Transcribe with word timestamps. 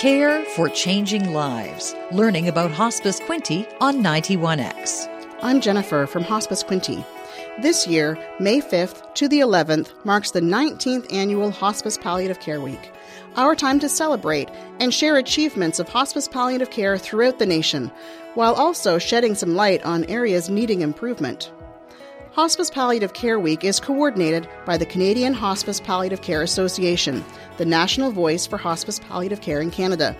Care 0.00 0.42
for 0.56 0.70
Changing 0.70 1.34
Lives. 1.34 1.94
Learning 2.10 2.48
about 2.48 2.70
Hospice 2.70 3.20
Quinte 3.20 3.70
on 3.82 4.02
91X. 4.02 5.06
I'm 5.42 5.60
Jennifer 5.60 6.06
from 6.06 6.22
Hospice 6.22 6.64
Quinte. 6.64 7.04
This 7.60 7.86
year, 7.86 8.16
May 8.38 8.62
5th 8.62 9.12
to 9.16 9.28
the 9.28 9.40
11th, 9.40 9.90
marks 10.06 10.30
the 10.30 10.40
19th 10.40 11.12
annual 11.12 11.50
Hospice 11.50 11.98
Palliative 11.98 12.40
Care 12.40 12.62
Week. 12.62 12.90
Our 13.36 13.54
time 13.54 13.78
to 13.80 13.90
celebrate 13.90 14.48
and 14.78 14.94
share 14.94 15.18
achievements 15.18 15.78
of 15.78 15.90
hospice 15.90 16.28
palliative 16.28 16.70
care 16.70 16.96
throughout 16.96 17.38
the 17.38 17.44
nation, 17.44 17.92
while 18.32 18.54
also 18.54 18.96
shedding 18.96 19.34
some 19.34 19.54
light 19.54 19.82
on 19.84 20.04
areas 20.04 20.48
needing 20.48 20.80
improvement. 20.80 21.52
Hospice 22.32 22.70
Palliative 22.70 23.12
Care 23.12 23.40
Week 23.40 23.64
is 23.64 23.80
coordinated 23.80 24.48
by 24.64 24.76
the 24.76 24.86
Canadian 24.86 25.34
Hospice 25.34 25.80
Palliative 25.80 26.22
Care 26.22 26.42
Association, 26.42 27.24
the 27.56 27.64
national 27.64 28.12
voice 28.12 28.46
for 28.46 28.56
hospice 28.56 29.00
palliative 29.00 29.40
care 29.40 29.60
in 29.60 29.72
Canada. 29.72 30.16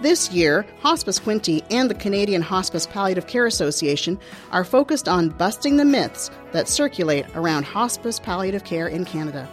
This 0.00 0.32
year, 0.32 0.64
Hospice 0.80 1.20
Quinte 1.20 1.62
and 1.70 1.90
the 1.90 1.94
Canadian 1.94 2.40
Hospice 2.40 2.86
Palliative 2.86 3.26
Care 3.26 3.44
Association 3.44 4.18
are 4.52 4.64
focused 4.64 5.06
on 5.06 5.28
busting 5.28 5.76
the 5.76 5.84
myths 5.84 6.30
that 6.52 6.66
circulate 6.66 7.26
around 7.34 7.64
hospice 7.64 8.18
palliative 8.18 8.64
care 8.64 8.88
in 8.88 9.04
Canada. 9.04 9.46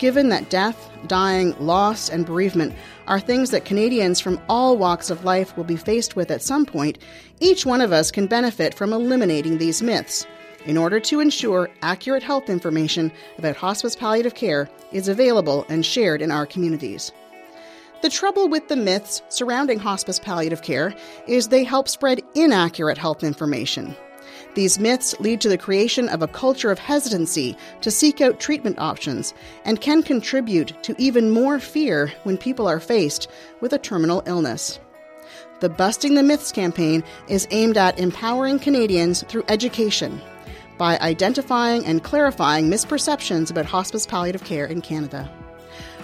Given 0.00 0.30
that 0.30 0.50
death, 0.50 0.90
dying, 1.06 1.54
loss, 1.64 2.08
and 2.08 2.26
bereavement 2.26 2.74
are 3.06 3.20
things 3.20 3.50
that 3.50 3.64
Canadians 3.64 4.18
from 4.18 4.40
all 4.48 4.76
walks 4.76 5.10
of 5.10 5.24
life 5.24 5.56
will 5.56 5.62
be 5.62 5.76
faced 5.76 6.16
with 6.16 6.32
at 6.32 6.42
some 6.42 6.66
point, 6.66 6.98
each 7.38 7.64
one 7.64 7.80
of 7.80 7.92
us 7.92 8.10
can 8.10 8.26
benefit 8.26 8.74
from 8.74 8.92
eliminating 8.92 9.58
these 9.58 9.80
myths 9.80 10.26
in 10.66 10.76
order 10.76 11.00
to 11.00 11.20
ensure 11.20 11.70
accurate 11.82 12.22
health 12.22 12.48
information 12.48 13.10
about 13.38 13.56
hospice 13.56 13.96
palliative 13.96 14.34
care 14.34 14.68
is 14.92 15.08
available 15.08 15.64
and 15.68 15.84
shared 15.84 16.22
in 16.22 16.30
our 16.30 16.46
communities. 16.46 17.12
The 18.02 18.10
trouble 18.10 18.48
with 18.48 18.68
the 18.68 18.76
myths 18.76 19.20
surrounding 19.28 19.78
hospice 19.78 20.18
palliative 20.18 20.62
care 20.62 20.94
is 21.26 21.48
they 21.48 21.64
help 21.64 21.86
spread 21.86 22.22
inaccurate 22.34 22.96
health 22.96 23.22
information. 23.22 23.94
These 24.54 24.78
myths 24.78 25.18
lead 25.20 25.40
to 25.42 25.48
the 25.48 25.58
creation 25.58 26.08
of 26.08 26.22
a 26.22 26.28
culture 26.28 26.70
of 26.70 26.78
hesitancy 26.78 27.56
to 27.82 27.90
seek 27.90 28.20
out 28.20 28.40
treatment 28.40 28.78
options 28.78 29.34
and 29.64 29.80
can 29.80 30.02
contribute 30.02 30.82
to 30.82 30.94
even 30.98 31.30
more 31.30 31.58
fear 31.58 32.12
when 32.24 32.38
people 32.38 32.66
are 32.66 32.80
faced 32.80 33.28
with 33.60 33.72
a 33.72 33.78
terminal 33.78 34.22
illness. 34.26 34.80
The 35.60 35.68
Busting 35.68 36.14
the 36.14 36.22
Myths 36.22 36.52
campaign 36.52 37.04
is 37.28 37.46
aimed 37.50 37.76
at 37.76 37.98
empowering 37.98 38.58
Canadians 38.58 39.22
through 39.24 39.44
education 39.48 40.20
by 40.80 40.98
identifying 41.00 41.84
and 41.84 42.02
clarifying 42.02 42.70
misperceptions 42.70 43.50
about 43.50 43.66
hospice 43.66 44.06
palliative 44.06 44.44
care 44.44 44.64
in 44.64 44.80
Canada. 44.80 45.30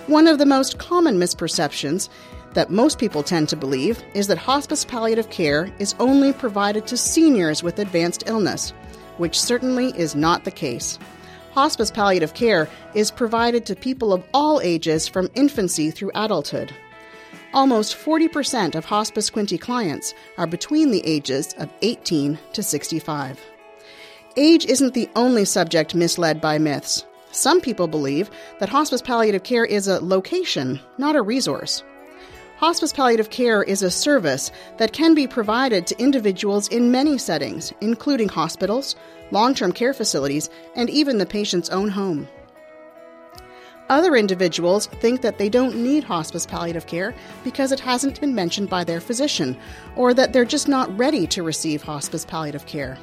One 0.07 0.27
of 0.27 0.37
the 0.37 0.45
most 0.45 0.77
common 0.77 1.19
misperceptions 1.19 2.11
that 2.53 2.69
most 2.69 2.99
people 2.99 3.23
tend 3.23 3.49
to 3.49 3.57
believe 3.57 4.05
is 4.13 4.27
that 4.27 4.37
hospice 4.37 4.85
palliative 4.85 5.31
care 5.31 5.73
is 5.79 5.95
only 5.99 6.35
provided 6.35 6.87
to 6.89 6.97
seniors 6.99 7.63
with 7.63 7.79
advanced 7.79 8.25
illness, 8.27 8.75
which 9.17 9.41
certainly 9.41 9.99
is 9.99 10.15
not 10.15 10.45
the 10.45 10.51
case. 10.51 10.99
Hospice 11.53 11.91
palliative 11.91 12.35
care 12.35 12.69
is 12.93 13.11
provided 13.11 13.65
to 13.65 13.75
people 13.75 14.13
of 14.13 14.23
all 14.35 14.61
ages 14.61 15.09
from 15.09 15.31
infancy 15.35 15.91
through 15.91 16.13
adulthood. 16.15 16.71
Almost 17.55 17.97
40% 17.97 18.75
of 18.75 18.85
Hospice 18.85 19.31
Quinte 19.31 19.59
clients 19.59 20.13
are 20.37 20.47
between 20.47 20.91
the 20.91 21.01
ages 21.07 21.55
of 21.55 21.73
18 21.81 22.39
to 22.53 22.63
65. 22.63 23.56
Age 24.39 24.67
isn't 24.67 24.93
the 24.93 25.09
only 25.17 25.47
subject 25.47 25.95
misled 25.95 26.43
by 26.43 26.59
myths. 26.59 27.07
Some 27.33 27.59
people 27.59 27.89
believe 27.89 28.31
that 28.59 28.69
hospice 28.69 29.01
palliative 29.01 29.45
care 29.45 29.65
is 29.65 29.89
a 29.89 29.99
location, 30.05 30.79
not 30.99 31.17
a 31.17 31.23
resource. 31.23 31.83
Hospice 32.59 32.93
palliative 32.93 33.31
care 33.31 33.63
is 33.63 33.83
a 33.83 33.91
service 33.91 34.53
that 34.77 34.93
can 34.93 35.15
be 35.15 35.27
provided 35.27 35.87
to 35.87 35.99
individuals 35.99 36.69
in 36.69 36.91
many 36.91 37.17
settings, 37.17 37.73
including 37.81 38.29
hospitals, 38.29 38.95
long 39.31 39.55
term 39.55 39.73
care 39.73 39.95
facilities, 39.95 40.51
and 40.75 40.91
even 40.91 41.17
the 41.17 41.25
patient's 41.25 41.71
own 41.71 41.89
home. 41.89 42.29
Other 43.89 44.17
individuals 44.17 44.87
think 44.87 45.23
that 45.23 45.39
they 45.39 45.49
don't 45.49 45.77
need 45.77 46.05
hospice 46.05 46.45
palliative 46.45 46.87
care 46.87 47.15
because 47.43 47.73
it 47.73 47.81
hasn't 47.81 48.21
been 48.21 48.35
mentioned 48.35 48.69
by 48.69 48.85
their 48.85 49.01
physician, 49.01 49.57
or 49.97 50.13
that 50.13 50.35
they're 50.35 50.45
just 50.45 50.69
not 50.69 50.95
ready 50.99 51.27
to 51.29 51.43
receive 51.43 51.83
hospice 51.83 52.27
palliative 52.27 52.67
care. 52.67 52.99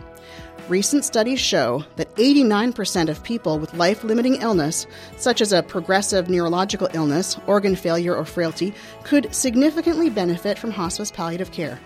Recent 0.70 1.04
studies 1.04 1.42
show 1.42 1.84
that 1.98 2.16
89% 2.16 3.10
of 3.10 3.22
people 3.22 3.60
with 3.60 3.74
life 3.74 4.02
limiting 4.06 4.36
illness, 4.36 4.88
such 5.18 5.42
as 5.42 5.52
a 5.52 5.62
progressive 5.62 6.30
neurological 6.30 6.88
illness, 6.94 7.38
organ 7.48 7.76
failure, 7.76 8.16
or 8.16 8.24
frailty, 8.24 8.74
could 9.04 9.36
significantly 9.36 10.10
benefit 10.10 10.58
from 10.58 10.72
hospice 10.72 11.12
palliative 11.12 11.52
care. 11.52 11.78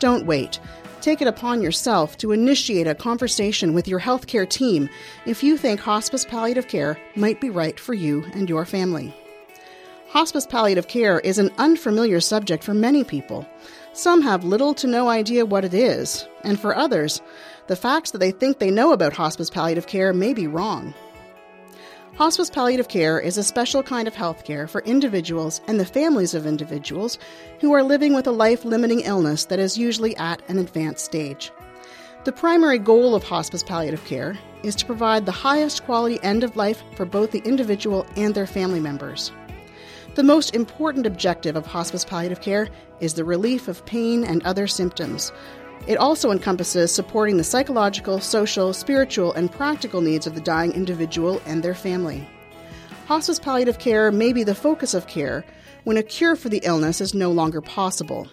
Don't 0.00 0.26
wait. 0.26 0.58
Take 1.00 1.22
it 1.22 1.28
upon 1.28 1.62
yourself 1.62 2.18
to 2.18 2.32
initiate 2.32 2.88
a 2.88 2.96
conversation 2.96 3.74
with 3.74 3.86
your 3.86 4.00
healthcare 4.00 4.48
team 4.48 4.88
if 5.24 5.44
you 5.44 5.56
think 5.56 5.78
hospice 5.78 6.24
palliative 6.24 6.66
care 6.66 6.98
might 7.14 7.40
be 7.40 7.48
right 7.48 7.78
for 7.78 7.94
you 7.94 8.24
and 8.34 8.48
your 8.48 8.64
family. 8.64 9.14
Hospice 10.08 10.46
palliative 10.46 10.88
care 10.88 11.20
is 11.20 11.38
an 11.38 11.50
unfamiliar 11.58 12.20
subject 12.20 12.64
for 12.64 12.74
many 12.74 13.04
people. 13.04 13.46
Some 13.92 14.20
have 14.22 14.44
little 14.44 14.74
to 14.74 14.86
no 14.86 15.08
idea 15.08 15.46
what 15.46 15.64
it 15.64 15.74
is, 15.74 16.26
and 16.42 16.58
for 16.58 16.76
others, 16.76 17.20
the 17.66 17.76
facts 17.76 18.12
that 18.12 18.18
they 18.18 18.30
think 18.30 18.58
they 18.58 18.70
know 18.70 18.92
about 18.92 19.12
hospice 19.12 19.50
palliative 19.50 19.86
care 19.86 20.12
may 20.12 20.32
be 20.32 20.46
wrong. 20.46 20.94
Hospice 22.16 22.48
palliative 22.48 22.88
care 22.88 23.20
is 23.20 23.36
a 23.36 23.44
special 23.44 23.82
kind 23.82 24.08
of 24.08 24.14
health 24.14 24.44
care 24.44 24.66
for 24.66 24.80
individuals 24.82 25.60
and 25.66 25.78
the 25.78 25.84
families 25.84 26.32
of 26.32 26.46
individuals 26.46 27.18
who 27.60 27.72
are 27.72 27.82
living 27.82 28.14
with 28.14 28.26
a 28.26 28.32
life 28.32 28.64
limiting 28.64 29.00
illness 29.00 29.44
that 29.44 29.58
is 29.58 29.76
usually 29.76 30.16
at 30.16 30.40
an 30.48 30.58
advanced 30.58 31.04
stage. 31.04 31.52
The 32.24 32.32
primary 32.32 32.78
goal 32.78 33.14
of 33.14 33.22
hospice 33.22 33.62
palliative 33.62 34.04
care 34.06 34.38
is 34.62 34.74
to 34.76 34.86
provide 34.86 35.26
the 35.26 35.32
highest 35.32 35.84
quality 35.84 36.18
end 36.22 36.42
of 36.42 36.56
life 36.56 36.82
for 36.96 37.04
both 37.04 37.32
the 37.32 37.42
individual 37.44 38.06
and 38.16 38.34
their 38.34 38.46
family 38.46 38.80
members. 38.80 39.30
The 40.14 40.22
most 40.22 40.54
important 40.54 41.04
objective 41.04 41.54
of 41.54 41.66
hospice 41.66 42.04
palliative 42.04 42.40
care 42.40 42.68
is 43.00 43.12
the 43.12 43.24
relief 43.24 43.68
of 43.68 43.84
pain 43.84 44.24
and 44.24 44.42
other 44.42 44.66
symptoms, 44.66 45.30
it 45.86 45.96
also 45.96 46.30
encompasses 46.30 46.92
supporting 46.92 47.36
the 47.36 47.44
psychological, 47.44 48.20
social, 48.20 48.72
spiritual, 48.72 49.32
and 49.34 49.52
practical 49.52 50.00
needs 50.00 50.26
of 50.26 50.34
the 50.34 50.40
dying 50.40 50.72
individual 50.72 51.40
and 51.46 51.62
their 51.62 51.74
family. 51.74 52.28
Hospice 53.06 53.38
palliative 53.38 53.78
care 53.78 54.10
may 54.10 54.32
be 54.32 54.42
the 54.42 54.54
focus 54.54 54.92
of 54.92 55.06
care 55.06 55.44
when 55.84 55.96
a 55.96 56.02
cure 56.02 56.34
for 56.34 56.48
the 56.48 56.60
illness 56.64 57.00
is 57.00 57.14
no 57.14 57.30
longer 57.30 57.60
possible. 57.60 58.26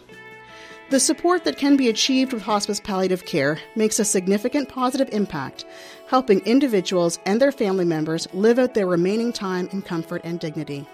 The 0.90 1.00
support 1.00 1.44
that 1.44 1.58
can 1.58 1.78
be 1.78 1.90
achieved 1.90 2.34
with 2.34 2.44
hospice 2.44 2.80
palliative 2.80 3.26
care 3.26 3.60
makes 3.75 4.00
a 4.00 4.06
significant 4.06 4.70
positive 4.70 5.10
impact, 5.12 5.66
helping 6.08 6.40
individuals 6.42 7.20
and 7.25 7.40
their 7.40 7.52
family 7.52 7.86
members 7.86 8.28
live 8.34 8.60
out 8.60 8.74
their 8.74 8.88
remaining 8.88 9.31
time 9.31 9.70
in 9.72 9.81
comfort 9.81 10.22
and 10.24 10.40
dignity. 10.40 10.88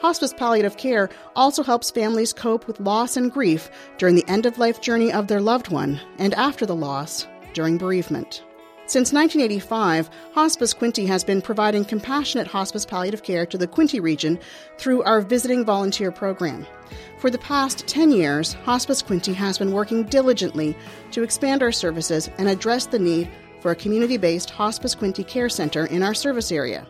Hospice 0.00 0.32
palliative 0.32 0.76
care 0.76 1.08
also 1.34 1.62
helps 1.62 1.90
families 1.90 2.32
cope 2.32 2.66
with 2.66 2.80
loss 2.80 3.16
and 3.16 3.32
grief 3.32 3.70
during 3.98 4.14
the 4.14 4.28
end 4.28 4.46
of 4.46 4.58
life 4.58 4.80
journey 4.80 5.12
of 5.12 5.26
their 5.26 5.40
loved 5.40 5.68
one 5.68 6.00
and 6.18 6.34
after 6.34 6.64
the 6.66 6.76
loss 6.76 7.26
during 7.52 7.78
bereavement. 7.78 8.44
Since 8.88 9.12
1985, 9.12 10.08
Hospice 10.32 10.72
Quinte 10.72 11.06
has 11.06 11.22
been 11.22 11.42
providing 11.42 11.84
compassionate 11.84 12.46
hospice 12.46 12.86
palliative 12.86 13.22
care 13.22 13.44
to 13.44 13.58
the 13.58 13.66
Quinte 13.66 14.00
region 14.00 14.38
through 14.78 15.02
our 15.02 15.20
visiting 15.20 15.62
volunteer 15.62 16.10
program. 16.10 16.66
For 17.18 17.28
the 17.28 17.36
past 17.36 17.86
10 17.86 18.12
years, 18.12 18.54
Hospice 18.64 19.02
Quinte 19.02 19.34
has 19.34 19.58
been 19.58 19.72
working 19.72 20.04
diligently 20.04 20.74
to 21.10 21.22
expand 21.22 21.62
our 21.62 21.70
services 21.70 22.30
and 22.38 22.48
address 22.48 22.86
the 22.86 22.98
need 22.98 23.30
for 23.60 23.72
a 23.72 23.76
community 23.76 24.16
based 24.16 24.48
Hospice 24.48 24.94
Quinte 24.94 25.26
Care 25.28 25.50
Center 25.50 25.84
in 25.84 26.02
our 26.02 26.14
service 26.14 26.50
area. 26.50 26.86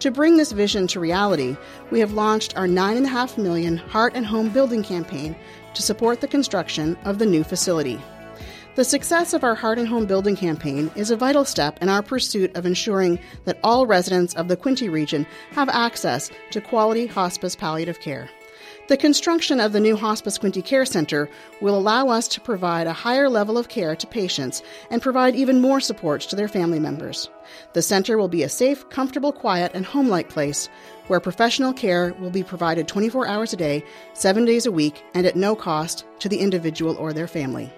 To 0.00 0.10
bring 0.10 0.36
this 0.36 0.52
vision 0.52 0.86
to 0.88 1.00
reality, 1.00 1.56
we 1.90 2.00
have 2.00 2.12
launched 2.12 2.56
our 2.56 2.66
9.5 2.66 3.38
million 3.38 3.76
Heart 3.76 4.14
and 4.14 4.26
Home 4.26 4.48
Building 4.48 4.82
campaign 4.82 5.36
to 5.74 5.82
support 5.82 6.20
the 6.20 6.28
construction 6.28 6.96
of 7.04 7.18
the 7.18 7.26
new 7.26 7.44
facility. 7.44 8.00
The 8.74 8.84
success 8.84 9.34
of 9.34 9.44
our 9.44 9.54
Heart 9.54 9.78
and 9.78 9.88
Home 9.88 10.06
Building 10.06 10.34
campaign 10.34 10.90
is 10.96 11.10
a 11.10 11.16
vital 11.16 11.44
step 11.44 11.78
in 11.82 11.90
our 11.90 12.02
pursuit 12.02 12.56
of 12.56 12.64
ensuring 12.64 13.18
that 13.44 13.58
all 13.62 13.86
residents 13.86 14.34
of 14.34 14.48
the 14.48 14.56
Quinte 14.56 14.90
region 14.90 15.26
have 15.50 15.68
access 15.68 16.30
to 16.52 16.60
quality 16.60 17.06
hospice 17.06 17.54
palliative 17.54 18.00
care. 18.00 18.30
The 18.88 18.96
construction 18.96 19.60
of 19.60 19.72
the 19.72 19.78
new 19.78 19.94
Hospice 19.94 20.38
Quinte 20.38 20.64
Care 20.64 20.84
Center 20.84 21.28
will 21.60 21.78
allow 21.78 22.08
us 22.08 22.26
to 22.28 22.40
provide 22.40 22.88
a 22.88 22.92
higher 22.92 23.28
level 23.28 23.56
of 23.56 23.68
care 23.68 23.94
to 23.94 24.06
patients 24.08 24.60
and 24.90 25.00
provide 25.00 25.36
even 25.36 25.60
more 25.60 25.80
supports 25.80 26.26
to 26.26 26.36
their 26.36 26.48
family 26.48 26.80
members. 26.80 27.30
The 27.74 27.82
center 27.82 28.18
will 28.18 28.26
be 28.26 28.42
a 28.42 28.48
safe, 28.48 28.88
comfortable, 28.90 29.32
quiet, 29.32 29.70
and 29.72 29.86
home 29.86 30.08
like 30.08 30.28
place 30.28 30.68
where 31.06 31.20
professional 31.20 31.72
care 31.72 32.12
will 32.18 32.30
be 32.30 32.42
provided 32.42 32.88
24 32.88 33.28
hours 33.28 33.52
a 33.52 33.56
day, 33.56 33.84
7 34.14 34.44
days 34.44 34.66
a 34.66 34.72
week, 34.72 35.04
and 35.14 35.26
at 35.26 35.36
no 35.36 35.54
cost 35.54 36.04
to 36.18 36.28
the 36.28 36.38
individual 36.38 36.96
or 36.96 37.12
their 37.12 37.28
family. 37.28 37.72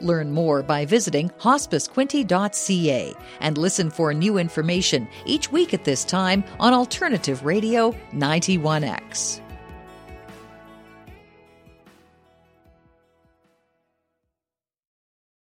Learn 0.00 0.32
more 0.32 0.64
by 0.64 0.84
visiting 0.84 1.28
hospicequinte.ca 1.38 3.14
and 3.40 3.56
listen 3.56 3.88
for 3.90 4.12
new 4.12 4.36
information 4.36 5.08
each 5.26 5.52
week 5.52 5.72
at 5.74 5.84
this 5.84 6.04
time 6.04 6.42
on 6.58 6.74
Alternative 6.74 7.44
Radio 7.44 7.92
91X. 8.12 9.42